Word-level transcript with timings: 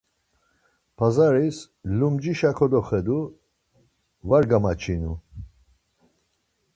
Pazaris 0.97 1.57
lumcişa 1.97 2.51
kodoxedu, 2.57 3.19
var 4.29 4.43
gamaçinu. 4.49 5.13